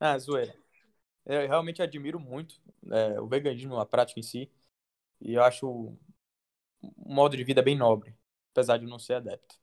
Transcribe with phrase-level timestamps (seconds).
[0.00, 0.54] Ah, zoeira.
[1.26, 2.60] Eu realmente admiro muito
[2.90, 4.50] é, o veganismo, a prática em si.
[5.20, 5.98] E eu acho um
[6.96, 8.16] modo de vida bem nobre,
[8.52, 9.56] apesar de não ser adepto.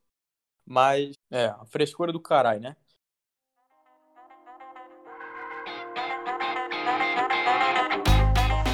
[0.65, 2.75] Mas, é, a frescura do caralho, né?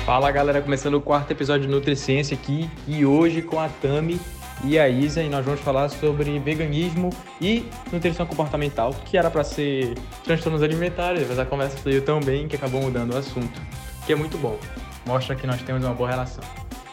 [0.05, 4.19] Fala galera, começando o quarto episódio de Nutriciência aqui e hoje com a Tami
[4.63, 7.09] e a Isa e nós vamos falar sobre veganismo
[7.41, 9.93] e nutrição comportamental, que era para ser
[10.23, 13.61] transtornos alimentares, mas a conversa fluiu tão bem que acabou mudando o assunto,
[14.05, 14.57] que é muito bom.
[15.05, 16.43] Mostra que nós temos uma boa relação.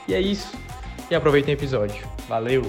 [0.08, 0.58] E é isso.
[1.08, 2.04] E aproveitem o episódio.
[2.28, 2.62] Valeu!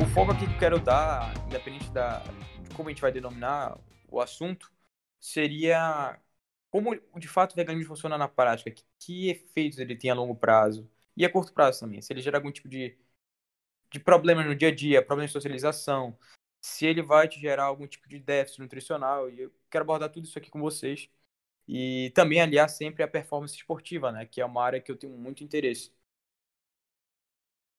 [0.00, 2.22] O foco aqui que eu quero dar, independente da,
[2.74, 3.76] como a gente vai denominar
[4.10, 4.70] o assunto,
[5.18, 6.16] seria
[6.72, 10.36] como de fato o veganismo funciona na prática, que, que efeitos ele tem a longo
[10.36, 12.98] prazo e a curto prazo também, se ele gera algum tipo de,
[13.92, 16.18] de problema no dia a dia, problema de socialização,
[16.62, 20.24] se ele vai te gerar algum tipo de déficit nutricional, e eu quero abordar tudo
[20.26, 21.10] isso aqui com vocês,
[21.68, 25.16] e também aliar sempre a performance esportiva, né, que é uma área que eu tenho
[25.18, 25.92] muito interesse.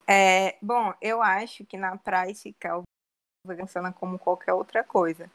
[0.08, 2.84] É, bom, eu acho que na prática o
[3.58, 5.30] funciona como qualquer outra coisa.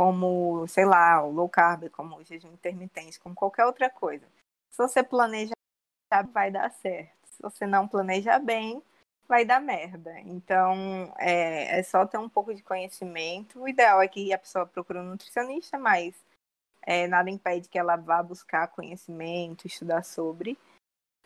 [0.00, 4.26] Como, sei lá, o low carb, como o jejum intermitente, como qualquer outra coisa.
[4.70, 5.52] Se você planeja,
[6.32, 7.12] vai dar certo.
[7.26, 8.82] Se você não planeja bem,
[9.28, 10.18] vai dar merda.
[10.20, 10.74] Então,
[11.18, 13.60] é, é só ter um pouco de conhecimento.
[13.60, 16.14] O ideal é que a pessoa procure um nutricionista, mas
[16.80, 20.56] é, nada impede que ela vá buscar conhecimento, estudar sobre.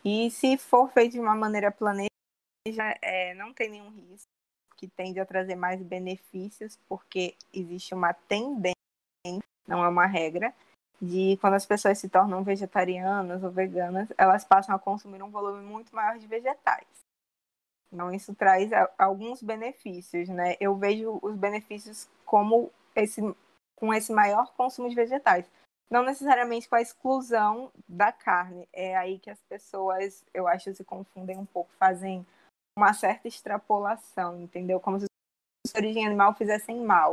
[0.05, 2.11] E se for feito de uma maneira planejada,
[3.01, 4.34] é, não tem nenhum risco
[4.85, 8.75] que tende a trazer mais benefícios, porque existe uma tendência,
[9.67, 10.55] não é uma regra,
[11.01, 15.63] de quando as pessoas se tornam vegetarianas ou veganas, elas passam a consumir um volume
[15.63, 16.87] muito maior de vegetais.
[17.91, 20.57] Então, isso traz alguns benefícios, né?
[20.61, 23.23] Eu vejo os benefícios como esse,
[23.77, 25.47] com esse maior consumo de vegetais.
[25.89, 28.69] Não necessariamente com a exclusão da carne.
[28.73, 32.27] É aí que as pessoas, eu acho, se confundem um pouco, fazem
[32.77, 34.81] uma certa extrapolação, entendeu?
[34.81, 37.13] Como se a origem animal fizessem mal.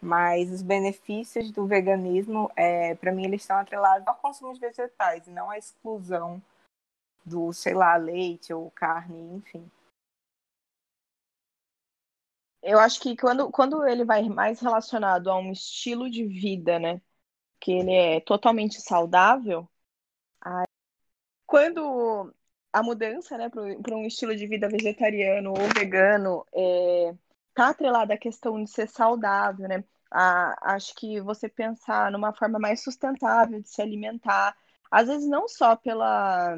[0.00, 5.26] Mas os benefícios do veganismo, é, para mim, eles estão atrelados ao consumo de vegetais,
[5.26, 6.42] e não à exclusão
[7.24, 9.70] do, sei lá, leite ou carne, enfim.
[12.62, 17.00] Eu acho que quando, quando ele vai mais relacionado a um estilo de vida, né?
[17.58, 19.68] Que ele é totalmente saudável,
[20.40, 20.66] aí,
[21.46, 22.34] quando
[22.72, 27.14] a mudança né, para um estilo de vida vegetariano ou vegano está é,
[27.54, 29.84] tá atrelada à questão de ser saudável, né?
[30.10, 34.56] A, acho que você pensar numa forma mais sustentável de se alimentar,
[34.90, 36.56] às vezes não só pela,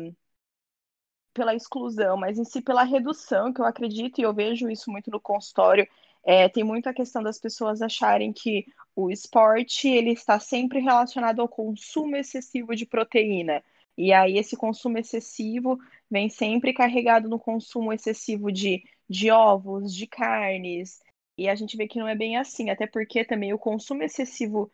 [1.34, 5.10] pela exclusão, mas em si pela redução, que eu acredito e eu vejo isso muito
[5.10, 5.86] no consultório.
[6.24, 11.40] É, tem muito a questão das pessoas acharem que o esporte ele está sempre relacionado
[11.40, 13.62] ao consumo excessivo de proteína.
[13.96, 15.78] E aí esse consumo excessivo
[16.10, 21.00] vem sempre carregado no consumo excessivo de, de ovos, de carnes.
[21.36, 24.70] E a gente vê que não é bem assim, até porque também o consumo excessivo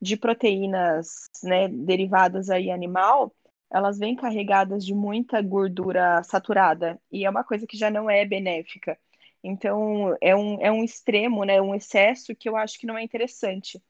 [0.00, 1.08] de proteínas
[1.42, 3.34] né, derivadas aí animal,
[3.70, 7.00] elas vêm carregadas de muita gordura saturada.
[7.10, 8.98] E é uma coisa que já não é benéfica.
[9.42, 13.02] Então, é um, é um extremo, né, um excesso que eu acho que não é
[13.02, 13.82] interessante.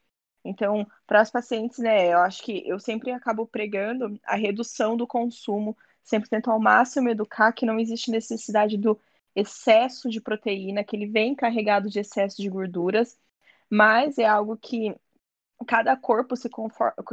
[0.43, 5.05] Então, para as pacientes, né, eu acho que eu sempre acabo pregando a redução do
[5.05, 8.99] consumo, sempre tento ao máximo educar que não existe necessidade do
[9.35, 13.17] excesso de proteína, que ele vem carregado de excesso de gorduras,
[13.69, 14.95] mas é algo que
[15.67, 16.49] cada corpo se,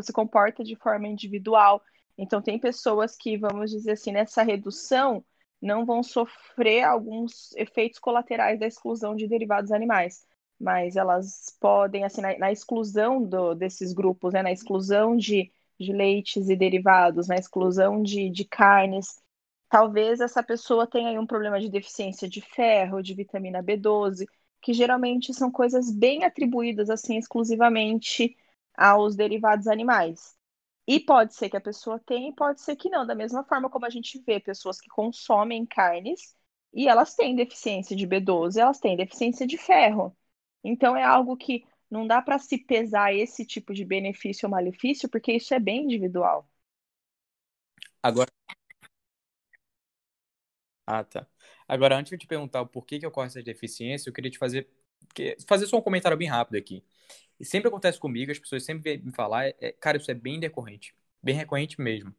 [0.02, 1.82] se comporta de forma individual.
[2.16, 5.24] Então, tem pessoas que, vamos dizer assim, nessa redução,
[5.60, 10.24] não vão sofrer alguns efeitos colaterais da exclusão de derivados animais
[10.58, 15.92] mas elas podem, assim, na, na exclusão do, desses grupos, né, na exclusão de, de
[15.92, 19.20] leites e derivados, na exclusão de, de carnes,
[19.68, 24.26] talvez essa pessoa tenha aí um problema de deficiência de ferro, de vitamina B12,
[24.62, 28.36] que geralmente são coisas bem atribuídas, assim, exclusivamente
[28.76, 30.34] aos derivados animais.
[30.86, 33.68] E pode ser que a pessoa tenha e pode ser que não, da mesma forma
[33.70, 36.34] como a gente vê pessoas que consomem carnes
[36.72, 40.16] e elas têm deficiência de B12, elas têm deficiência de ferro.
[40.66, 45.08] Então é algo que não dá para se pesar esse tipo de benefício ou malefício,
[45.08, 46.48] porque isso é bem individual.
[48.02, 48.30] Agora.
[50.86, 51.26] Ah, tá.
[51.66, 54.68] Agora, antes de te perguntar o porquê que ocorre essa deficiência, eu queria te fazer
[55.46, 56.82] fazer só um comentário bem rápido aqui.
[57.38, 60.40] E sempre acontece comigo, as pessoas sempre vêm me falar, é, cara, isso é bem
[60.40, 62.14] decorrente, bem recorrente mesmo.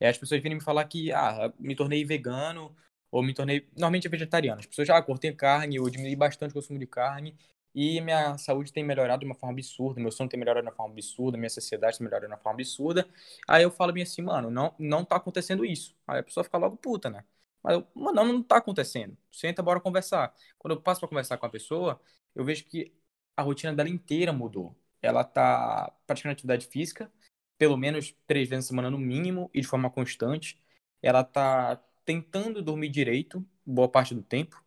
[0.00, 2.74] É, as pessoas vêm me falar que, ah, me tornei vegano
[3.10, 4.60] ou me tornei normalmente vegetariano.
[4.60, 7.36] As pessoas já ah, cortei carne, eu diminui bastante o consumo de carne
[7.74, 10.76] e minha saúde tem melhorado de uma forma absurda, meu sono tem melhorado de uma
[10.76, 13.08] forma absurda, minha sociedade tem melhorado de uma forma absurda.
[13.48, 15.94] Aí eu falo bem assim, mano, não, não tá acontecendo isso.
[16.06, 17.24] Aí a pessoa fica logo puta, né?
[17.62, 19.16] Mas, eu, mano, não, tá acontecendo.
[19.30, 20.34] Senta, bora conversar.
[20.58, 22.00] Quando eu passo para conversar com a pessoa,
[22.34, 22.92] eu vejo que
[23.36, 24.76] a rotina dela inteira mudou.
[25.00, 27.10] Ela tá praticando atividade física,
[27.58, 30.60] pelo menos três vezes na semana no mínimo e de forma constante.
[31.00, 34.62] Ela tá tentando dormir direito, boa parte do tempo.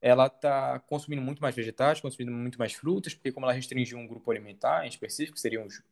[0.00, 4.06] Ela tá consumindo muito mais vegetais, consumindo muito mais frutas, porque como ela restringiu um
[4.06, 5.82] grupo alimentar em específico, que seriam os,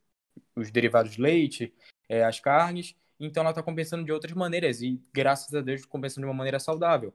[0.55, 1.73] os derivados de leite,
[2.07, 6.25] é, as carnes, então ela está compensando de outras maneiras e, graças a Deus, compensando
[6.25, 7.13] de uma maneira saudável.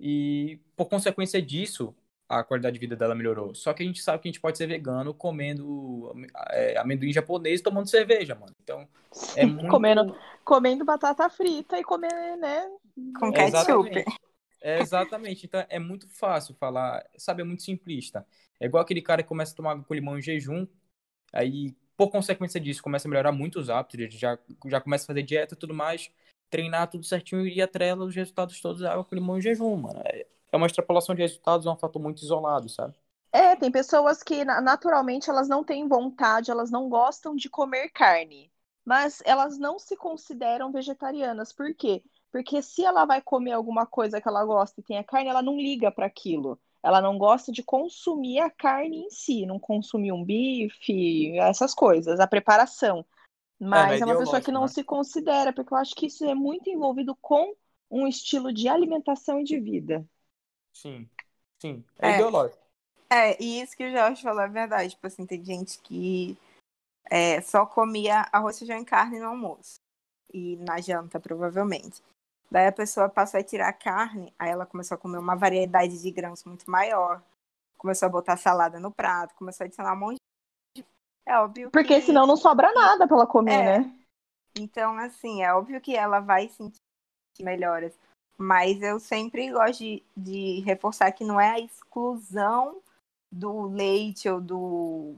[0.00, 1.94] E, por consequência disso,
[2.28, 3.54] a qualidade de vida dela melhorou.
[3.54, 6.14] Só que a gente sabe que a gente pode ser vegano comendo
[6.50, 8.52] é, amendoim japonês e tomando cerveja, mano.
[8.62, 8.86] Então,
[9.34, 9.68] é muito...
[9.68, 12.70] comendo, comendo batata frita e comer, né?
[13.18, 13.88] Com ketchup.
[13.88, 14.04] Exatamente.
[14.60, 15.46] É, exatamente.
[15.46, 17.42] Então, é muito fácil falar, sabe?
[17.42, 18.26] É muito simplista.
[18.60, 20.66] É igual aquele cara que começa a tomar água com limão em jejum,
[21.32, 25.22] aí por consequência disso, começa a melhorar muito os hábitos, já, já começa a fazer
[25.24, 26.10] dieta e tudo mais,
[26.48, 30.00] treinar tudo certinho e atrela os resultados todos da água com limão e jejum, mano.
[30.04, 32.94] É, é uma extrapolação de resultados, é um fator muito isolado, sabe?
[33.32, 38.50] É, tem pessoas que naturalmente elas não têm vontade, elas não gostam de comer carne,
[38.84, 41.52] mas elas não se consideram vegetarianas.
[41.52, 42.02] Por quê?
[42.30, 45.42] Porque se ela vai comer alguma coisa que ela gosta e tem a carne, ela
[45.42, 46.58] não liga para aquilo.
[46.82, 52.20] Ela não gosta de consumir a carne em si, não consumir um bife, essas coisas,
[52.20, 53.04] a preparação.
[53.58, 54.68] Mas é, é uma pessoa que não né?
[54.68, 57.54] se considera, porque eu acho que isso é muito envolvido com
[57.90, 60.06] um estilo de alimentação e de vida.
[60.72, 61.08] Sim,
[61.60, 61.84] sim.
[61.98, 62.62] É, é ideológico.
[63.10, 64.90] É, e isso que o Jorge falou é verdade.
[64.90, 66.38] Tipo assim, tem gente que
[67.10, 69.80] é, só comia arroz, feijão e carne no almoço.
[70.32, 72.02] E na janta, provavelmente.
[72.50, 76.00] Daí a pessoa passou a tirar a carne, aí ela começou a comer uma variedade
[76.00, 77.22] de grãos muito maior,
[77.76, 80.16] começou a botar salada no prato, começou a adicionar um monte
[80.74, 80.84] de...
[81.26, 82.06] É óbvio Porque que...
[82.06, 83.78] senão não sobra nada para ela comer, é.
[83.78, 83.94] né?
[84.58, 86.80] Então, assim, é óbvio que ela vai sentir
[87.40, 87.94] melhoras.
[88.36, 92.80] Mas eu sempre gosto de, de reforçar que não é a exclusão
[93.30, 95.14] do leite ou do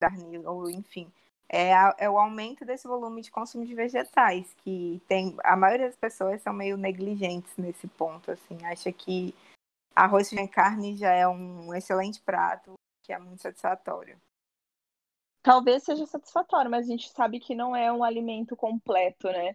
[0.00, 1.10] carne, ou enfim
[1.48, 5.86] é, a, é o aumento desse volume de consumo de vegetais, que tem a maioria
[5.86, 9.34] das pessoas são meio negligentes nesse ponto, assim, acha que
[9.94, 14.20] arroz e carne já é um excelente prato, que é muito satisfatório.
[15.42, 19.54] Talvez seja satisfatório, mas a gente sabe que não é um alimento completo, né?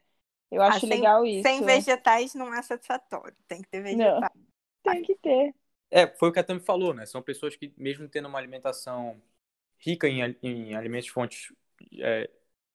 [0.51, 1.47] Eu acho ah, sem, legal isso.
[1.47, 4.21] Sem vegetais não é satisfatório, tem que ter vegetais.
[4.21, 5.53] Não, tem que ter.
[5.91, 7.05] É, foi o que a Tami falou, né?
[7.05, 9.19] São pessoas que, mesmo tendo uma alimentação
[9.79, 11.51] rica em, em alimentos de fontes
[11.99, 12.29] é,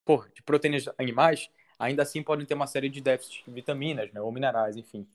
[0.05, 4.21] por, de proteínas animais, ainda assim podem ter uma série de déficits de vitaminas, né,
[4.21, 5.07] ou minerais, enfim.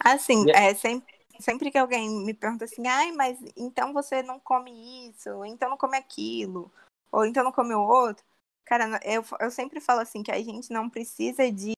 [0.00, 5.08] Assim, é, sempre, sempre que alguém me pergunta assim, ai, mas então você não come
[5.08, 6.70] isso, ou então não come aquilo,
[7.10, 8.24] ou então não come o outro,
[8.64, 11.72] cara, eu, eu sempre falo assim que a gente não precisa de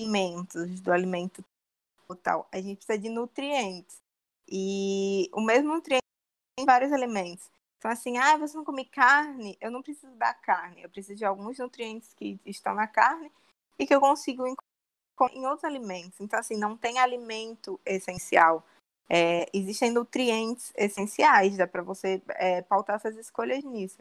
[0.00, 1.44] alimentos, do alimento
[2.16, 4.00] tal, a gente precisa de nutrientes.
[4.48, 6.02] E o mesmo nutriente
[6.56, 7.48] tem vários alimentos.
[7.80, 11.24] Então, assim, ah, você não come carne, eu não preciso da carne, eu preciso de
[11.24, 13.32] alguns nutrientes que estão na carne
[13.78, 16.20] e que eu consigo em outros alimentos.
[16.20, 18.62] Então, assim, não tem alimento essencial.
[19.08, 23.98] É, existem nutrientes essenciais, dá para você é, pautar essas escolhas nisso.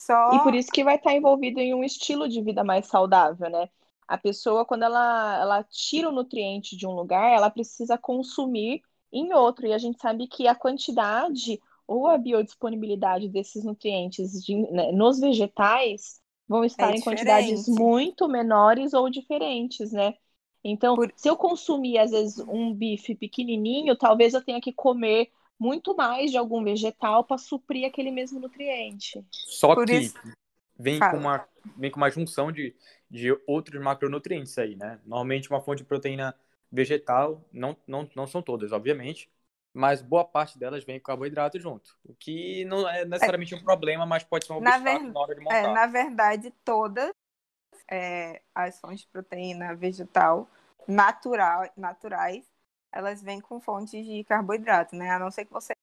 [0.00, 0.32] Só...
[0.32, 3.68] E por isso que vai estar envolvido em um estilo de vida mais saudável, né?
[4.06, 9.32] A pessoa, quando ela, ela tira o nutriente de um lugar, ela precisa consumir em
[9.34, 9.66] outro.
[9.66, 15.20] E a gente sabe que a quantidade ou a biodisponibilidade desses nutrientes de, né, nos
[15.20, 20.14] vegetais vão estar é em quantidades muito menores ou diferentes, né?
[20.62, 21.12] Então, Por...
[21.14, 26.30] se eu consumir, às vezes, um bife pequenininho, talvez eu tenha que comer muito mais
[26.30, 29.24] de algum vegetal para suprir aquele mesmo nutriente.
[29.30, 30.14] Só Por que isso...
[30.78, 32.74] vem, com uma, vem com uma junção de,
[33.10, 34.98] de outros macronutrientes aí, né?
[35.04, 36.34] Normalmente, uma fonte de proteína
[36.72, 39.30] vegetal, não, não, não são todas, obviamente,
[39.74, 41.98] mas boa parte delas vem com carboidrato junto.
[42.04, 43.56] O que não é necessariamente é.
[43.56, 45.12] um problema, mas pode ser um obstáculo na, ver...
[45.12, 45.56] na hora de montar.
[45.56, 47.12] É, na verdade, todas
[47.90, 50.48] é, as fontes de proteína vegetal
[50.86, 52.44] natural, naturais,
[52.92, 55.10] elas vêm com fontes de carboidrato, né?
[55.10, 55.74] A não ser que você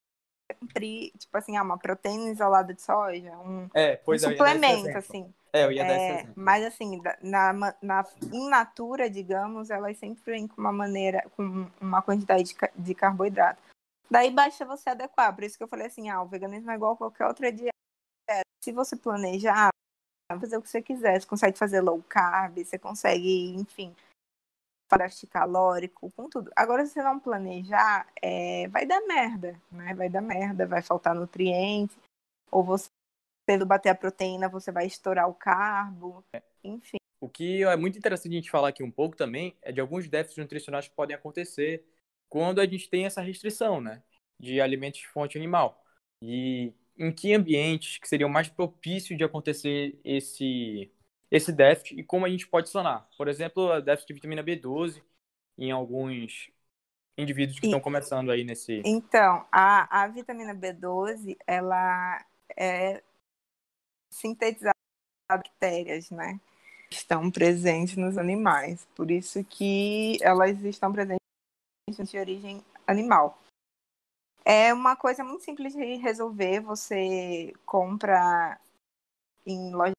[0.60, 5.34] compre, tipo assim, ah, uma proteína isolada de soja, um, é, um suplemento, assim.
[5.54, 6.34] É, eu ia dar esse exemplo.
[6.38, 12.02] Mas assim, na, na in natura, digamos, elas sempre vêm com uma maneira, com uma
[12.02, 13.62] quantidade de, de carboidrato.
[14.12, 15.34] Daí basta você adequar.
[15.34, 17.72] Por isso que eu falei assim, ah, o veganismo é igual a qualquer outra dieta.
[18.62, 19.70] Se você planejar,
[20.40, 23.96] fazer o que você quiser, você consegue fazer low carb, você consegue, enfim,
[24.98, 26.52] déficit calórico, com tudo.
[26.56, 29.94] Agora, se você não planejar, é, vai dar merda, né?
[29.94, 31.98] Vai dar merda, vai faltar nutriente,
[32.52, 32.90] ou você
[33.66, 36.24] bater a proteína, você vai estourar o carbo,
[36.64, 36.98] enfim.
[37.20, 40.08] O que é muito interessante a gente falar aqui um pouco também é de alguns
[40.08, 41.86] déficits nutricionais que podem acontecer
[42.32, 44.02] quando a gente tem essa restrição, né?
[44.40, 45.84] De alimentos de fonte animal.
[46.24, 50.90] E em que ambientes que seriam mais propícios de acontecer esse,
[51.30, 53.08] esse déficit e como a gente pode sanar.
[53.18, 55.04] Por exemplo, déficit de vitamina B12
[55.58, 56.50] em alguns
[57.18, 58.82] indivíduos que e, estão começando aí nesse.
[58.86, 62.26] Então, a, a vitamina B12 ela
[62.58, 63.04] é
[64.10, 64.78] sintetizada
[65.28, 66.40] por bactérias, né?
[66.90, 68.88] Estão presentes nos animais.
[68.96, 71.21] Por isso que elas estão presentes
[71.98, 73.38] de origem animal.
[74.44, 76.62] É uma coisa muito simples de resolver.
[76.62, 78.60] Você compra
[79.46, 79.94] em loja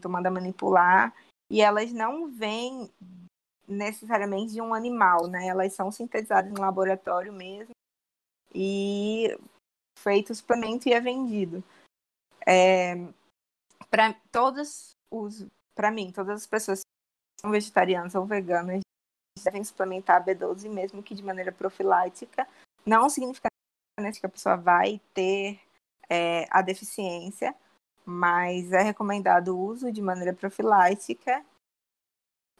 [0.00, 1.12] tu manda manipular,
[1.50, 2.90] e elas não vêm
[3.66, 5.48] necessariamente de um animal, né?
[5.48, 7.74] Elas são sintetizadas em laboratório mesmo
[8.54, 9.36] e
[9.98, 11.62] feito suplemento e é vendido.
[12.46, 12.94] É,
[13.90, 18.80] para todos os, para mim, todas as pessoas que são vegetarianas ou veganas
[19.42, 22.46] devem suplementar B12 mesmo que de maneira profilática.
[22.84, 23.48] Não significa
[23.98, 25.60] que a pessoa vai ter
[26.08, 27.54] é, a deficiência,
[28.04, 31.44] mas é recomendado o uso de maneira profilática.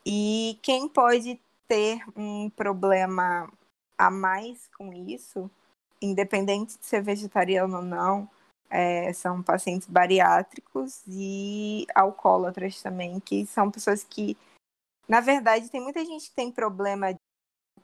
[0.04, 3.50] E quem pode ter um problema
[3.96, 5.50] a mais com isso,
[6.00, 8.28] independente de ser vegetariano ou não,
[8.70, 14.36] é, são pacientes bariátricos e alcoólatras também, que são pessoas que,
[15.08, 17.20] na verdade, tem muita gente que tem problema de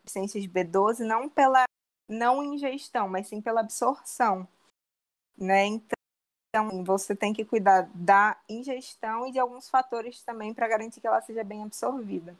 [0.02, 1.64] deficiência de B12 não pela
[2.08, 4.46] não ingestão, mas sim pela absorção,
[5.36, 5.64] né?
[5.64, 5.94] Então,
[6.54, 11.06] então, você tem que cuidar da ingestão e de alguns fatores também para garantir que
[11.06, 12.36] ela seja bem absorvida.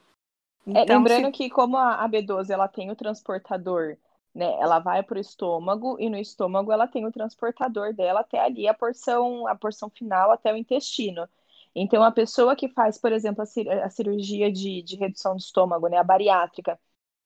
[0.64, 1.33] Então, é, lembrando se...
[1.33, 3.97] que como a B12 ela tem o transportador,
[4.33, 8.38] né, ela vai para o estômago e no estômago ela tem o transportador dela até
[8.38, 11.29] ali a porção, a porção final até o intestino.
[11.75, 15.97] Então, a pessoa que faz, por exemplo, a cirurgia de, de redução do estômago, né,
[15.99, 16.78] a bariátrica,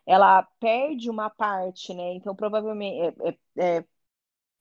[0.06, 2.14] ela perde uma parte, né?
[2.14, 3.84] Então, provavelmente, é, é, é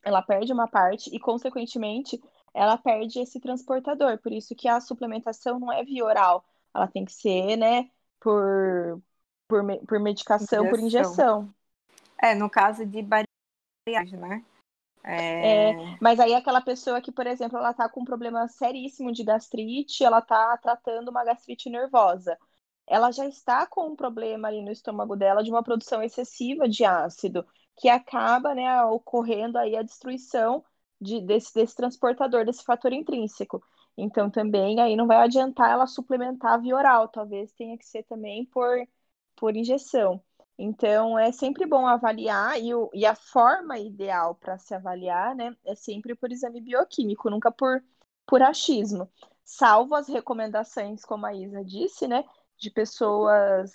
[0.03, 2.21] ela perde uma parte e, consequentemente,
[2.53, 4.17] ela perde esse transportador.
[4.19, 7.89] Por isso que a suplementação não é via oral, ela tem que ser, né,
[8.19, 9.01] por,
[9.47, 10.69] por, por medicação, injeção.
[10.69, 11.53] por injeção.
[12.21, 14.43] É, no caso de bariátricos, né?
[15.03, 15.71] É...
[15.71, 15.97] é...
[16.01, 20.03] mas aí aquela pessoa que, por exemplo, ela tá com um problema seríssimo de gastrite,
[20.03, 22.37] ela tá tratando uma gastrite nervosa.
[22.87, 26.85] Ela já está com um problema ali no estômago dela de uma produção excessiva de
[26.85, 27.45] ácido
[27.77, 30.63] que acaba né, ocorrendo aí a destruição
[30.99, 33.63] de, desse, desse transportador, desse fator intrínseco.
[33.97, 38.45] Então, também aí não vai adiantar ela suplementar via oral, talvez tenha que ser também
[38.45, 38.77] por,
[39.35, 40.23] por injeção.
[40.57, 45.55] Então, é sempre bom avaliar, e, o, e a forma ideal para se avaliar né,
[45.63, 47.83] é sempre por exame bioquímico, nunca por,
[48.25, 49.09] por achismo.
[49.43, 52.23] Salvo as recomendações, como a Isa disse, né,
[52.57, 53.71] de pessoas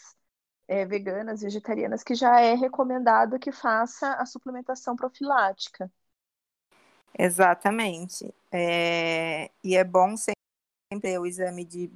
[0.67, 5.91] é, veganas, vegetarianas, que já é recomendado que faça a suplementação profilática.
[7.19, 8.35] Exatamente.
[8.51, 9.51] É...
[9.63, 11.91] E é bom sempre o exame de.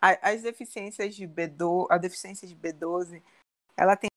[0.00, 3.22] As deficiências de B12, a deficiência de B12,
[3.76, 4.08] ela tem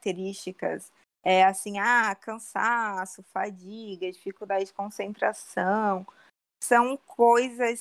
[0.00, 0.90] características
[1.22, 6.06] é assim, ah, cansaço, fadiga, dificuldade de concentração,
[6.62, 7.80] são coisas,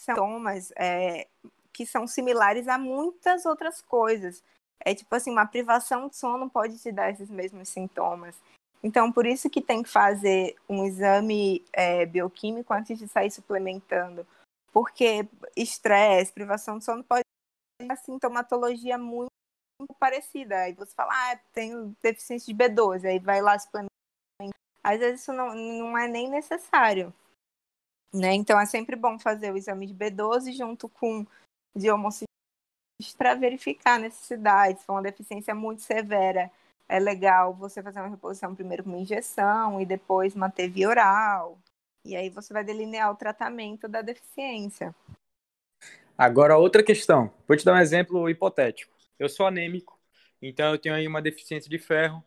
[0.00, 1.28] sintomas é,
[1.72, 4.42] que são similares a muitas outras coisas.
[4.82, 8.34] É tipo assim, uma privação de sono pode te dar esses mesmos sintomas.
[8.82, 14.26] Então, por isso que tem que fazer um exame é, bioquímico antes de sair suplementando.
[14.72, 17.24] Porque estresse, privação de sono pode
[17.78, 19.29] ter uma sintomatologia muito, muito
[19.98, 20.58] parecida.
[20.60, 23.90] Aí você fala, ah, tenho deficiência de B12, aí vai lá suplementar.
[24.82, 27.12] Às vezes isso não, não é nem necessário.
[28.12, 28.34] Né?
[28.34, 31.26] Então é sempre bom fazer o exame de B12 junto com
[31.76, 32.30] de homocisteína
[33.16, 36.50] para verificar a necessidade, se for uma deficiência muito severa,
[36.88, 41.58] é legal você fazer uma reposição primeiro com injeção e depois manter via oral.
[42.04, 44.94] E aí você vai delinear o tratamento da deficiência.
[46.16, 47.32] Agora, outra questão.
[47.46, 48.92] Vou te dar um exemplo hipotético.
[49.20, 50.00] Eu sou anêmico,
[50.40, 52.24] então eu tenho aí uma deficiência de ferro.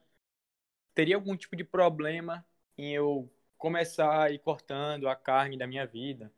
[0.93, 2.45] Teria algum tipo de problema
[2.77, 6.31] em eu começar a ir cortando a carne da minha vida?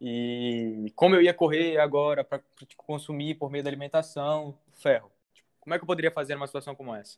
[0.00, 5.12] E como eu ia correr agora para tipo, consumir por meio da alimentação ferro?
[5.32, 7.16] Tipo, como é que eu poderia fazer uma situação como essa?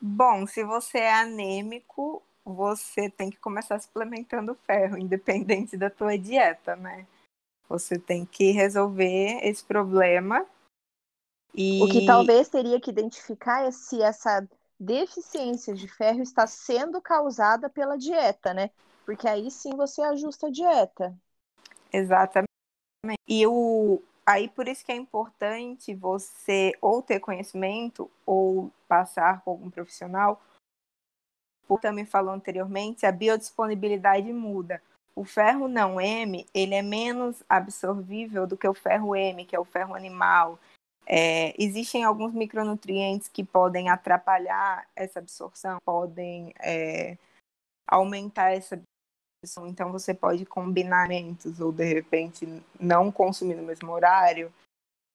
[0.00, 6.76] Bom, se você é anêmico, você tem que começar suplementando ferro, independente da tua dieta,
[6.76, 7.06] né?
[7.68, 10.46] Você tem que resolver esse problema
[11.54, 11.82] E...
[11.82, 14.46] O que talvez teria que identificar é se essa
[14.78, 18.70] deficiência de ferro está sendo causada pela dieta, né?
[19.06, 21.16] Porque aí sim você ajusta a dieta.
[21.92, 22.48] Exatamente.
[23.28, 29.52] E o, aí por isso que é importante você ou ter conhecimento ou passar com
[29.52, 30.42] algum profissional.
[31.68, 34.82] Como também falou anteriormente, a biodisponibilidade muda.
[35.16, 39.60] O ferro não M, ele é menos absorvível do que o ferro M, que é
[39.60, 40.58] o ferro animal.
[41.06, 47.18] É, existem alguns micronutrientes que podem atrapalhar essa absorção, podem é,
[47.86, 48.80] aumentar essa
[49.42, 49.66] absorção.
[49.66, 52.46] Então, você pode combinar alimentos ou, de repente,
[52.80, 54.52] não consumir no mesmo horário.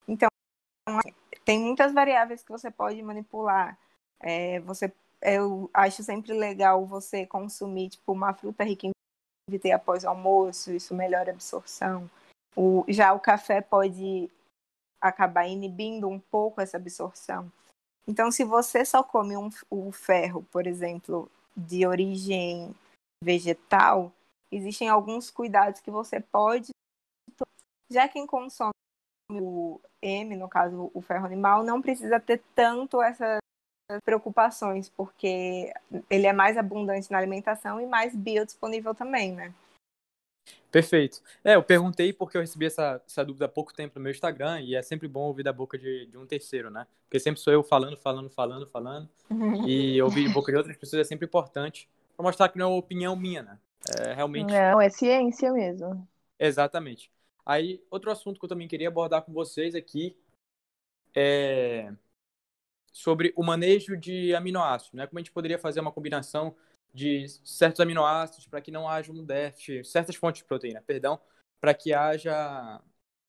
[0.08, 0.30] Então,
[1.44, 3.78] tem muitas variáveis que você pode manipular.
[4.20, 10.04] É, você, eu acho sempre legal você consumir tipo, uma fruta rica em ter após
[10.04, 12.10] o almoço, isso melhora a absorção.
[12.56, 14.30] O, já o café pode
[15.02, 17.52] acabar inibindo um pouco essa absorção.
[18.08, 22.74] Então, se você só come um, o ferro, por exemplo, de origem
[23.24, 24.12] vegetal,
[24.52, 26.70] existem alguns cuidados que você pode.
[27.92, 28.72] Já quem consome
[29.32, 33.40] o M, no caso o ferro animal, não precisa ter tanto essas
[34.04, 35.74] preocupações, porque
[36.10, 39.54] ele é mais abundante na alimentação e mais biodisponível também, né?
[40.72, 41.22] Perfeito.
[41.44, 44.62] É, eu perguntei porque eu recebi essa, essa dúvida há pouco tempo no meu Instagram
[44.62, 46.86] e é sempre bom ouvir da boca de, de um terceiro, né?
[47.06, 49.10] Porque sempre sou eu falando, falando, falando, falando.
[49.68, 52.70] e ouvir de boca de outras pessoas é sempre importante para mostrar que não é
[52.70, 53.58] uma opinião minha, né?
[54.00, 54.54] É realmente.
[54.54, 56.08] Não, é ciência mesmo.
[56.38, 57.12] Exatamente.
[57.46, 60.16] Aí, outro assunto que eu também queria abordar com vocês aqui
[61.16, 61.92] é
[62.92, 65.08] sobre o manejo de aminoácidos, né?
[65.08, 66.56] Como a gente poderia fazer uma combinação
[66.94, 71.20] de certos aminoácidos para que não haja um déficit, certas fontes de proteína, perdão,
[71.60, 72.82] para que haja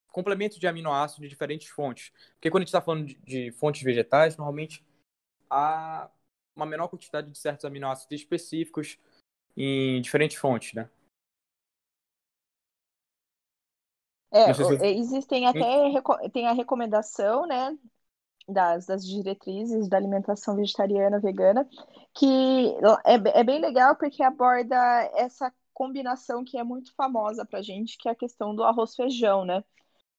[0.09, 2.13] complementos de aminoácidos de diferentes fontes.
[2.35, 4.85] Porque quando a gente está falando de, de, fontes vegetais, normalmente
[5.49, 6.11] há
[6.55, 8.99] uma menor quantidade de certos aminoácidos específicos
[9.57, 10.89] em diferentes fontes, né?
[14.33, 14.63] É, se...
[14.87, 15.61] existem até
[16.33, 17.77] tem a recomendação, né,
[18.53, 21.69] das, das diretrizes da alimentação vegetariana vegana,
[22.15, 24.77] que é, é bem legal porque aborda
[25.15, 29.65] essa combinação que é muito famosa pra gente, que é a questão do arroz-feijão, né?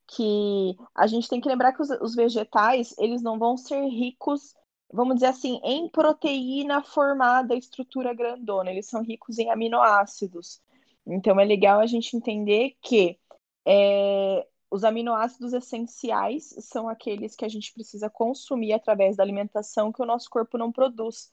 [0.07, 4.53] Que a gente tem que lembrar que os, os vegetais, eles não vão ser ricos
[4.93, 10.61] vamos dizer assim, em proteína formada, estrutura grandona, eles são ricos em aminoácidos.
[11.05, 13.17] Então é legal a gente entender que
[13.65, 20.01] é, os aminoácidos essenciais são aqueles que a gente precisa consumir através da alimentação que
[20.01, 21.29] o nosso corpo não produz.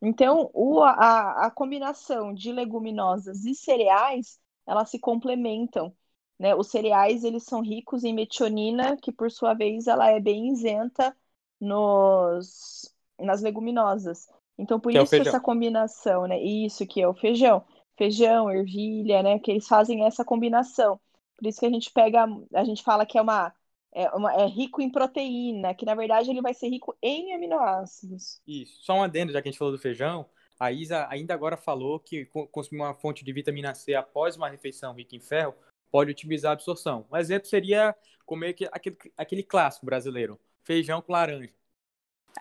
[0.00, 5.92] Então, o, a, a combinação de leguminosas e cereais, elas se complementam.
[6.38, 6.54] Né?
[6.54, 11.16] Os cereais, eles são ricos em metionina, que por sua vez ela é bem isenta
[11.60, 14.28] nos, nas leguminosas.
[14.56, 16.40] Então, por que isso é essa combinação, né?
[16.40, 17.64] Isso que é o feijão.
[17.96, 19.38] Feijão, ervilha, né?
[19.38, 21.00] Que eles fazem essa combinação.
[21.36, 23.52] Por isso que a gente pega, a gente fala que é uma,
[23.92, 28.40] é, uma, é rico em proteína, que na verdade ele vai ser rico em aminoácidos.
[28.46, 28.82] Isso.
[28.82, 30.26] Só um adendo, já que a gente falou do feijão,
[30.58, 34.94] a Isa ainda agora falou que consumir uma fonte de vitamina C após uma refeição
[34.94, 35.54] rica em ferro
[35.90, 37.06] pode otimizar a absorção.
[37.10, 37.94] Um exemplo seria
[38.24, 41.52] comer aquele, aquele clássico brasileiro, feijão com laranja.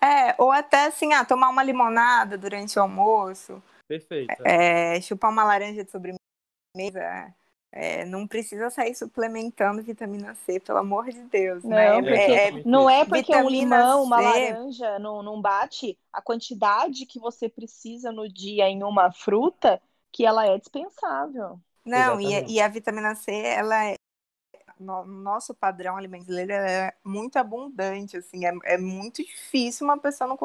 [0.01, 3.61] É, ou até assim, ah, tomar uma limonada durante o almoço.
[3.87, 4.33] Perfeito.
[4.45, 7.33] É, chupar uma laranja de sobremesa.
[7.77, 11.61] É, não precisa sair suplementando vitamina C, pelo amor de Deus.
[11.61, 12.01] Não, né?
[12.01, 14.07] porque, é, é não é porque um limão, C...
[14.07, 19.81] uma laranja não, não bate a quantidade que você precisa no dia em uma fruta
[20.09, 21.59] que ela é dispensável.
[21.83, 23.95] Não, e, e, a vitamina C, ela é.
[24.79, 30.37] No nosso padrão alimentar é muito abundante, assim, é, é muito difícil uma pessoa não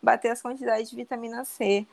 [0.00, 1.86] bater as quantidades de vitamina C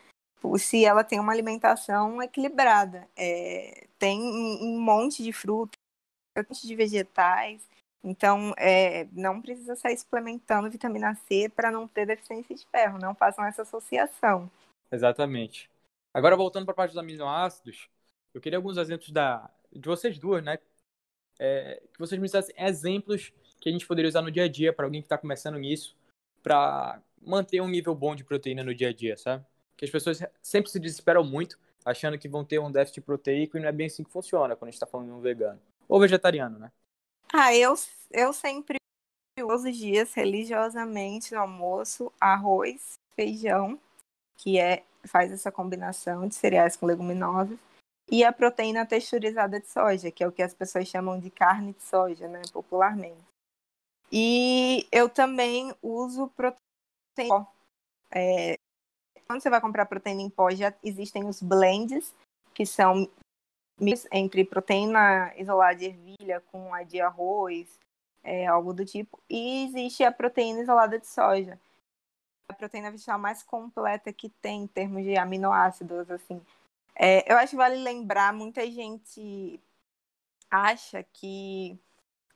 [0.57, 3.07] se ela tem uma alimentação equilibrada.
[3.15, 5.77] É, tem um monte de frutas,
[6.37, 7.67] um monte de vegetais.
[8.03, 12.99] Então, é, não precisa sair suplementando vitamina C para não ter deficiência de ferro.
[12.99, 14.49] Não façam essa associação.
[14.91, 15.69] Exatamente.
[16.13, 17.89] Agora, voltando para a parte dos aminoácidos,
[18.33, 20.57] eu queria alguns exemplos da, de vocês duas, né?
[21.39, 24.73] É, que vocês me dissessem exemplos que a gente poderia usar no dia a dia
[24.73, 25.95] para alguém que está começando nisso,
[26.41, 29.45] para manter um nível bom de proteína no dia a dia, sabe?
[29.77, 33.61] Que as pessoas sempre se desesperam muito, achando que vão ter um déficit proteico e
[33.61, 35.61] não é bem assim que funciona quando a gente está falando de um vegano.
[35.87, 36.71] Ou vegetariano, né?
[37.31, 37.75] Ah, eu,
[38.11, 38.77] eu sempre
[39.37, 43.79] todos os dias, religiosamente, no almoço, arroz, feijão,
[44.35, 47.57] que é faz essa combinação de cereais com leguminosas,
[48.09, 51.73] e a proteína texturizada de soja, que é o que as pessoas chamam de carne
[51.73, 53.23] de soja, né, popularmente.
[54.11, 57.47] E eu também uso proteína.
[58.11, 58.57] É,
[59.27, 62.15] quando você vai comprar proteína em pó, já existem os blends,
[62.53, 63.09] que são
[64.11, 67.77] entre proteína isolada de ervilha com a de arroz,
[68.23, 71.59] é, algo do tipo, e existe a proteína isolada de soja.
[72.49, 76.41] A proteína vegetal mais completa que tem em termos de aminoácidos, assim.
[76.95, 79.61] É, eu acho que vale lembrar, muita gente
[80.49, 81.77] acha que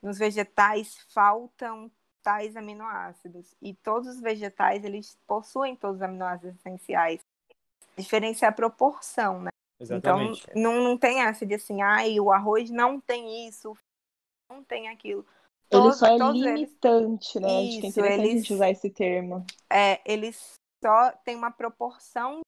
[0.02, 1.90] nos vegetais faltam
[2.24, 7.22] tais aminoácidos e todos os vegetais eles possuem todos os aminoácidos essenciais.
[7.98, 9.50] A diferença é a proporção, né?
[9.80, 10.46] Exatamente.
[10.50, 13.76] Então não, não tem essa de assim, ai, o arroz não tem isso,
[14.50, 15.26] não tem aquilo.
[15.72, 17.48] Ele só é limitante, eles...
[17.48, 17.64] né?
[17.64, 18.34] Isso, Acho que é interessante eles...
[18.34, 19.46] a gente usar esse termo.
[19.70, 20.54] É, eles
[20.84, 22.42] só tem uma proporção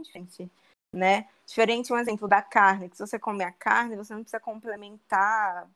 [0.00, 0.50] diferente,
[0.94, 1.28] né?
[1.46, 5.68] Diferente um exemplo da carne, que se você comer a carne, você não precisa complementar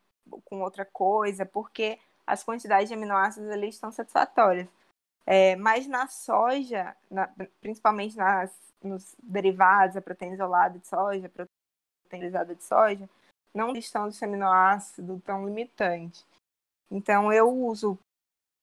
[0.44, 4.68] com outra coisa, porque as quantidades de aminoácidos ali estão satisfatórias.
[5.26, 7.28] É, mas na soja, na,
[7.60, 13.08] principalmente nas, nos derivados, a proteína isolada de soja, a proteína isolada de soja,
[13.54, 16.24] não estão esse aminoácido tão limitante.
[16.90, 17.98] Então eu uso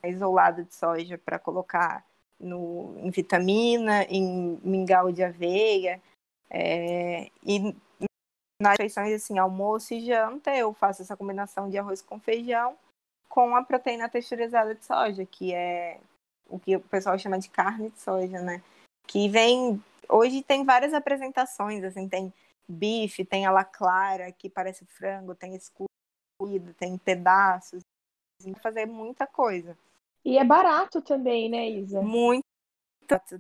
[0.03, 2.05] isolado de soja para colocar
[2.39, 6.01] no, em vitamina, em mingau de aveia.
[6.49, 7.75] É, e
[8.61, 12.77] nas refeições assim, almoço e janta, eu faço essa combinação de arroz com feijão
[13.31, 15.99] com a proteína texturizada de soja, que é
[16.49, 18.61] o que o pessoal chama de carne de soja, né?
[19.07, 19.81] Que vem.
[20.07, 22.31] Hoje tem várias apresentações, assim, tem
[22.67, 25.87] bife, tem ela clara, que parece frango, tem escuro,
[26.77, 27.81] tem pedaços.
[28.39, 29.77] Assim, fazer muita coisa.
[30.25, 32.01] E é barato também, né, Isa?
[32.01, 32.43] Muito.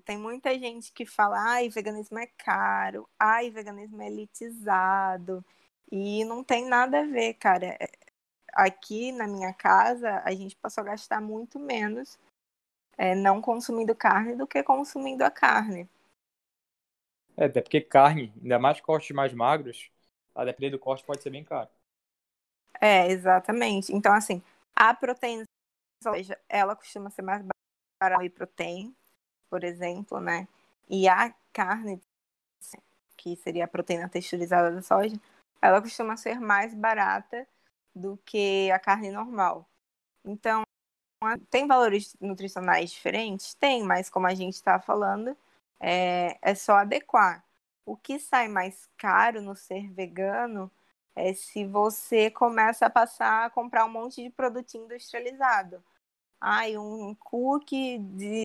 [0.05, 5.43] Tem muita gente que fala, ai, veganismo é caro, ai, veganismo é elitizado.
[5.91, 7.77] E não tem nada a ver, cara.
[8.53, 12.19] Aqui na minha casa, a gente passou a gastar muito menos
[12.97, 15.89] é, não consumindo carne do que consumindo a carne.
[17.37, 19.89] É, até porque carne, ainda mais cortes mais magros,
[20.35, 21.69] a depender do corte pode ser bem caro.
[22.79, 23.93] É, exatamente.
[23.93, 24.41] Então, assim,
[24.75, 25.45] a proteína
[26.03, 27.43] soja, ela costuma ser mais
[28.01, 28.93] barata e proteína,
[29.49, 30.47] por exemplo, né?
[30.89, 32.01] E a carne,
[33.17, 35.15] que seria a proteína texturizada da soja,
[35.61, 37.47] ela costuma ser mais barata
[37.95, 39.69] do que a carne normal.
[40.25, 40.63] Então,
[41.49, 43.53] tem valores nutricionais diferentes?
[43.53, 45.37] Tem, mas como a gente está falando,
[45.79, 47.43] é, é só adequar.
[47.85, 50.71] O que sai mais caro no ser vegano
[51.15, 55.83] é se você começa a passar a comprar um monte de produtinho industrializado.
[56.39, 58.43] Ai, um cookie de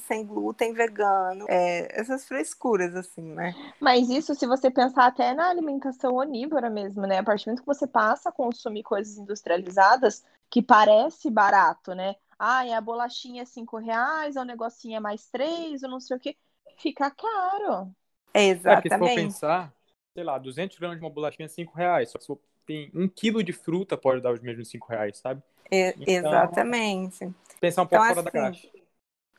[0.00, 3.54] sem glúten vegano, é, essas frescuras, assim, né?
[3.80, 7.18] Mas isso, se você pensar até na alimentação onívora mesmo, né?
[7.18, 12.14] A partir do momento que você passa a consumir coisas industrializadas, que parece barato, né?
[12.38, 16.20] Ah, a bolachinha é cinco reais, o negocinho é mais três, ou não sei o
[16.20, 16.36] que,
[16.78, 17.90] fica caro.
[18.34, 18.88] Exatamente.
[18.88, 19.74] É, se for pensar,
[20.14, 22.90] sei lá, 200 gramas de uma bolachinha é cinco reais, só que se for, tem
[22.94, 25.42] um quilo de fruta pode dar os mesmos cinco reais, sabe?
[25.70, 27.30] É, então, exatamente.
[27.60, 28.79] Pensar um pouco então, fora assim, da caixa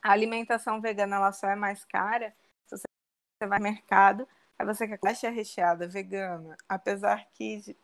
[0.02, 2.34] a alimentação vegana ela só é mais cara
[2.66, 7.76] se você vai no mercado, aí você quer bolacha recheada vegana, apesar que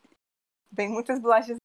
[0.75, 1.57] tem muitas bolachas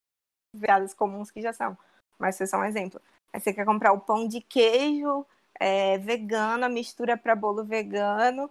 [0.55, 1.77] veganas comuns que já são,
[2.19, 3.01] mas isso é só um exemplo.
[3.33, 5.27] Aí você quer comprar o pão de queijo
[5.59, 8.51] é, vegano, mistura para bolo vegano,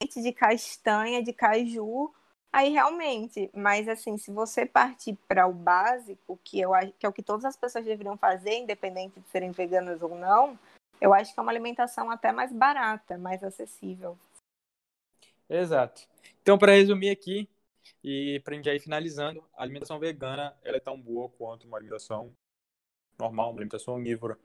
[0.00, 2.12] leite de castanha, de caju,
[2.52, 7.12] aí realmente, mas assim, se você partir para o básico, que eu que é o
[7.12, 10.58] que todas as pessoas deveriam fazer, independente de serem veganas ou não,
[11.00, 14.18] eu acho que é uma alimentação até mais barata, mais acessível.
[15.48, 16.02] Exato.
[16.42, 17.48] Então, para resumir aqui,
[18.02, 21.76] e para a gente ir finalizando, a alimentação vegana ela é tão boa quanto uma
[21.76, 22.32] alimentação
[23.18, 24.38] normal, uma alimentação onívora.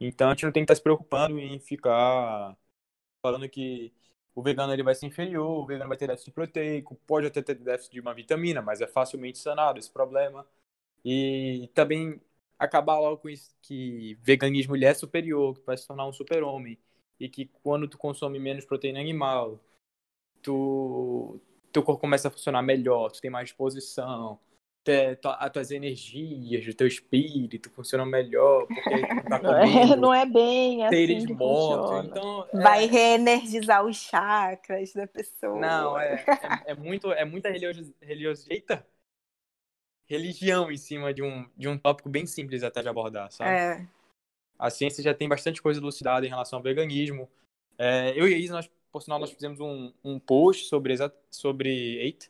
[0.00, 2.56] Então, a gente não tem que estar se preocupando em ficar
[3.22, 3.92] falando que
[4.34, 7.54] o vegano ele vai ser inferior, o vegano vai ter déficit proteico, pode até ter
[7.54, 10.46] déficit de uma vitamina, mas é facilmente sanado esse problema.
[11.04, 12.20] E também
[12.64, 16.78] acabar logo com isso que veganismo ele é superior, que vai se tornar um super-homem
[17.18, 19.60] e que quando tu consome menos proteína animal,
[20.42, 21.40] tu
[21.72, 24.38] teu corpo começa a funcionar melhor, tu tem mais disposição,
[25.40, 30.26] as tuas energias, o teu espírito funcionam melhor, porque tu tá não, é, não é
[30.26, 32.62] bem assim que mortos, então é...
[32.62, 35.58] vai reenergizar os chakras da pessoa.
[35.58, 36.24] Não, é,
[36.66, 38.44] é, é muito é muita religiosidade.
[38.50, 38.86] Eita,
[40.06, 43.50] religião em cima de um, de um tópico bem simples até de abordar, sabe?
[43.50, 43.88] É.
[44.58, 47.28] A ciência já tem bastante coisa elucidada em relação ao veganismo.
[47.76, 50.94] É, eu e a Isa, nós, por sinal, nós fizemos um, um post sobre,
[51.30, 52.26] sobre, eita,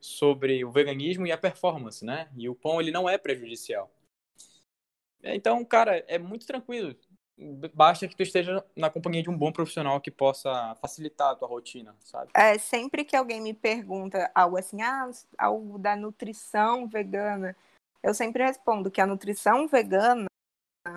[0.00, 2.30] sobre o veganismo e a performance, né?
[2.36, 3.90] E o pão, ele não é prejudicial.
[5.22, 6.94] Então, cara, é muito tranquilo.
[7.74, 11.46] Basta que tu esteja na companhia de um bom profissional que possa facilitar a tua
[11.46, 12.30] rotina, sabe?
[12.34, 17.54] É, sempre que alguém me pergunta algo assim, ah, algo da nutrição vegana,
[18.02, 20.26] eu sempre respondo que a nutrição vegana,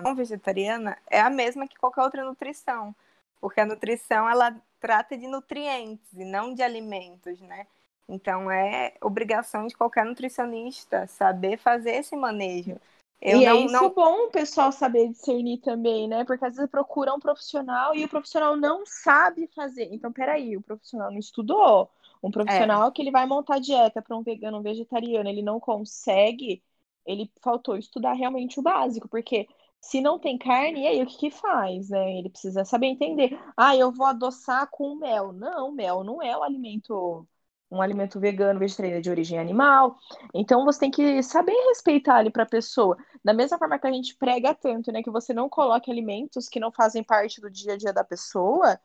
[0.02, 2.94] não vegetariana, é a mesma que qualquer outra nutrição.
[3.38, 7.66] Porque a nutrição, ela trata de nutrientes e não de alimentos, né?
[8.08, 12.80] Então, é obrigação de qualquer nutricionista saber fazer esse manejo.
[13.20, 13.90] Eu e é não, é isso não...
[13.90, 16.24] bom o pessoal saber discernir também, né?
[16.24, 19.88] Porque às vezes procura um profissional e o profissional não sabe fazer.
[19.92, 21.90] Então, peraí, o profissional não estudou.
[22.22, 22.90] Um profissional é.
[22.90, 26.62] que ele vai montar dieta para um vegano, um vegetariano, ele não consegue,
[27.06, 29.48] ele faltou estudar realmente o básico, porque
[29.80, 32.18] se não tem carne, e aí o que, que faz, né?
[32.18, 33.38] Ele precisa saber entender.
[33.56, 35.32] Ah, eu vou adoçar com mel.
[35.32, 37.26] Não, mel não é o alimento
[37.70, 39.96] um alimento vegano, vegetariano de origem animal.
[40.34, 42.96] Então você tem que saber respeitar ali para a pessoa.
[43.24, 46.58] Da mesma forma que a gente prega tanto, né, que você não coloque alimentos que
[46.58, 48.78] não fazem parte do dia a dia da pessoa,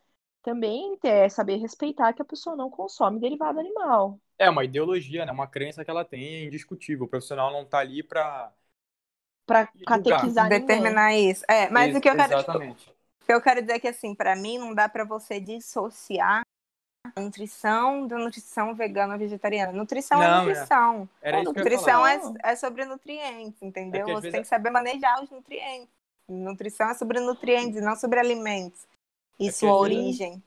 [0.43, 4.19] também é saber respeitar que a pessoa não consome derivado animal.
[4.37, 7.05] É uma ideologia, né, uma crença que ela tem, é indiscutível.
[7.05, 8.51] O profissional não está ali para
[9.47, 11.31] para catequizar determinar ninguém.
[11.31, 11.43] isso.
[11.47, 12.89] É, mas isso, o que eu quero exatamente.
[12.89, 16.43] o que eu quero dizer é que assim, para mim não dá para você dissociar
[17.17, 19.71] nutrição da nutrição vegana vegetariana.
[19.71, 21.09] Nutrição é não, é nutrição.
[21.21, 21.43] É.
[21.43, 24.09] nutrição é, é, sobre nutrientes, entendeu?
[24.09, 25.89] É Você tem que saber manejar os nutrientes.
[26.27, 28.87] Nutrição é sobre nutrientes, não sobre alimentos.
[29.39, 30.41] E é sua origem.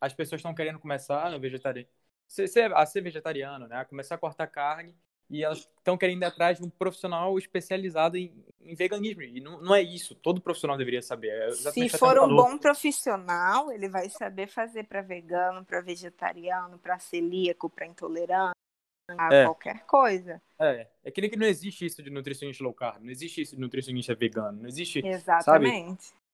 [0.00, 1.88] As pessoas estão querendo começar no vegetariano.
[2.74, 3.78] A ser vegetariano, né?
[3.78, 4.94] A começar a cortar carne
[5.30, 9.22] e elas estão querendo ir atrás de um profissional especializado em, em veganismo.
[9.22, 10.14] E não, não, é isso.
[10.14, 11.28] Todo profissional deveria saber.
[11.28, 16.98] É Se for um bom profissional, ele vai saber fazer para vegano, para vegetariano, para
[16.98, 18.56] celíaco, para intolerante,
[19.16, 19.44] a é.
[19.44, 20.40] qualquer coisa.
[20.58, 23.54] É, é que nem que não existe isso de nutricionista low carb, não existe isso
[23.54, 25.06] de nutricionista vegano, não existe.
[25.06, 26.04] Exatamente.
[26.04, 26.28] Sabe?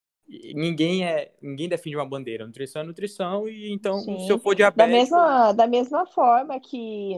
[0.55, 4.21] ninguém é ninguém defende uma bandeira nutrição é nutrição e então Sim.
[4.21, 7.15] se eu for diabético da mesma da mesma forma que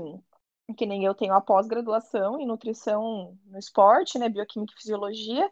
[0.75, 5.49] que nem eu tenho a pós-graduação em nutrição no esporte, né, bioquímica e fisiologia,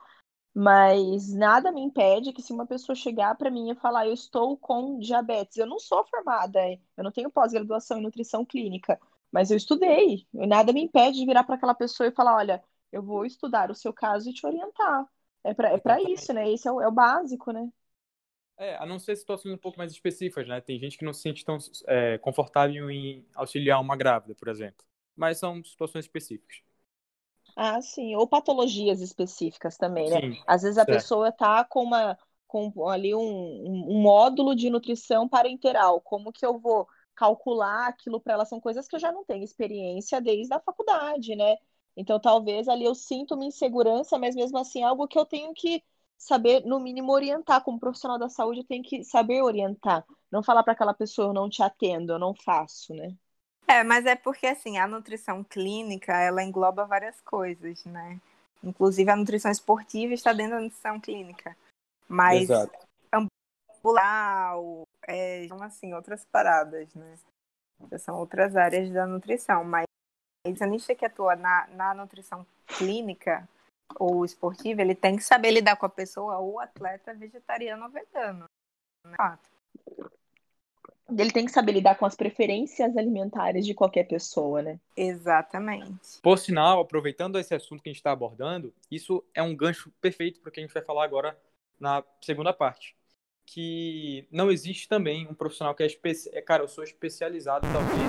[0.52, 4.56] mas nada me impede que se uma pessoa chegar para mim e falar eu estou
[4.56, 6.60] com diabetes, eu não sou formada,
[6.96, 8.98] eu não tenho pós-graduação em nutrição clínica,
[9.30, 12.62] mas eu estudei, e nada me impede de virar para aquela pessoa e falar, olha,
[12.92, 15.06] eu vou estudar o seu caso e te orientar.
[15.42, 16.50] É para é pra isso, né?
[16.50, 17.68] Esse é o, é o básico, né?
[18.56, 20.60] É, a não ser situações um pouco mais específicas, né?
[20.60, 24.86] Tem gente que não se sente tão é, confortável em auxiliar uma grávida, por exemplo
[25.16, 26.62] mas são situações específicas.
[27.56, 30.20] Ah, sim, ou patologias específicas também, né?
[30.20, 31.00] Sim, Às vezes a certo.
[31.02, 36.00] pessoa está com uma com ali um, um, módulo de nutrição parenteral.
[36.00, 38.44] Como que eu vou calcular aquilo para ela?
[38.44, 41.56] São coisas que eu já não tenho experiência desde a faculdade, né?
[41.96, 45.52] Então talvez ali eu sinto uma insegurança, mas mesmo assim é algo que eu tenho
[45.54, 45.82] que
[46.16, 47.62] saber, no mínimo, orientar.
[47.62, 50.04] Como profissional da saúde, eu tenho que saber orientar.
[50.30, 53.16] Não falar para aquela pessoa, eu não te atendo, eu não faço, né?
[53.66, 58.20] É, mas é porque assim, a nutrição clínica, ela engloba várias coisas, né?
[58.62, 61.56] Inclusive a nutrição esportiva está dentro da nutrição clínica.
[62.08, 62.78] Mas Exato.
[63.12, 64.54] ambular,
[65.06, 67.18] é, são assim, outras paradas, né?
[67.98, 69.84] São outras áreas da nutrição, mas
[70.44, 73.48] o nutricionista que atua na, na nutrição clínica
[73.98, 78.44] ou esportiva, ele tem que saber lidar com a pessoa ou atleta vegetariano ou vegano.
[79.06, 79.16] Né?
[81.10, 84.80] Ele tem que saber lidar com as preferências alimentares de qualquer pessoa, né?
[84.96, 86.18] Exatamente.
[86.22, 90.40] Por sinal, aproveitando esse assunto que a gente está abordando, isso é um gancho perfeito
[90.40, 91.38] para o que a gente vai falar agora
[91.78, 92.96] na segunda parte.
[93.46, 96.34] Que não existe também um profissional que é especial.
[96.34, 98.00] É, cara, eu sou especializado, talvez.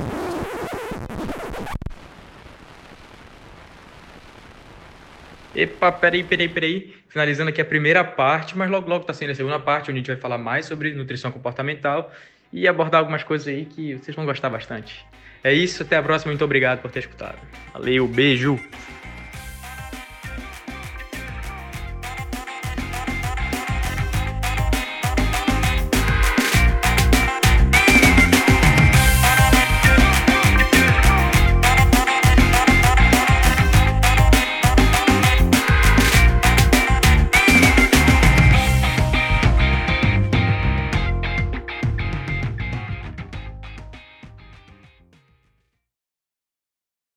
[5.53, 6.93] Epa, peraí, peraí, peraí.
[7.09, 10.01] Finalizando aqui a primeira parte, mas logo, logo está sendo a segunda parte, onde a
[10.01, 12.09] gente vai falar mais sobre nutrição comportamental
[12.51, 15.05] e abordar algumas coisas aí que vocês vão gostar bastante.
[15.43, 16.31] É isso, até a próxima.
[16.31, 17.37] Muito obrigado por ter escutado.
[17.73, 18.59] Valeu, beijo!